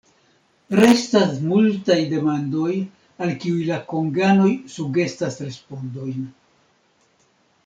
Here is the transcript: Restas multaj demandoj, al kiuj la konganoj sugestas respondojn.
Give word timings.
Restas 0.77 1.35
multaj 1.49 1.97
demandoj, 2.13 2.71
al 3.25 3.35
kiuj 3.43 3.61
la 3.69 3.79
konganoj 3.93 4.49
sugestas 4.79 5.39
respondojn. 5.47 6.27